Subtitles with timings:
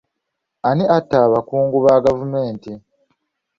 [0.67, 2.71] Ani atta abakungu ba gavumenti?